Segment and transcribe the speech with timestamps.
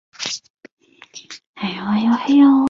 [0.01, 0.01] 同时这也标志着两位大作曲家终身友
[1.69, 2.51] 谊的开始。